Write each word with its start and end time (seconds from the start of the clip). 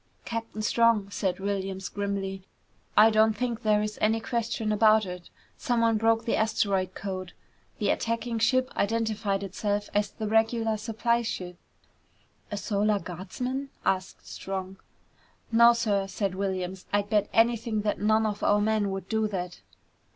"Captain 0.25 0.63
Strong," 0.63 1.11
said 1.11 1.39
Williams 1.39 1.87
grimly, 1.87 2.41
"I 2.97 3.11
don't 3.11 3.37
think 3.37 3.61
there 3.61 3.83
is 3.83 3.99
any 4.01 4.19
question 4.19 4.71
about 4.71 5.05
it. 5.05 5.29
Someone 5.59 5.97
broke 5.97 6.25
the 6.25 6.35
asteroid 6.35 6.95
code. 6.95 7.33
The 7.77 7.91
attacking 7.91 8.39
ship 8.39 8.71
identified 8.75 9.43
itself 9.43 9.89
as 9.93 10.09
the 10.09 10.27
regular 10.27 10.77
supply 10.77 11.21
ship." 11.21 11.55
"A 12.49 12.57
Solar 12.57 12.97
Guardsman?" 12.97 13.69
asked 13.85 14.25
Strong. 14.27 14.77
"No, 15.51 15.71
sir," 15.73 16.07
said 16.07 16.33
Williams. 16.33 16.87
"I'd 16.91 17.11
bet 17.11 17.29
anything 17.31 17.81
that 17.81 17.99
none 17.99 18.25
of 18.25 18.41
our 18.41 18.59
men 18.59 18.89
would 18.89 19.07
do 19.07 19.27
that!" 19.27 19.61